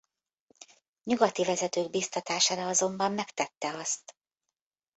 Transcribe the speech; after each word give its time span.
Nyugati 1.03 1.43
vezetők 1.43 1.89
biztatására 1.89 2.67
azonban 2.67 3.11
megtette 3.11 3.69
azt. 3.73 4.15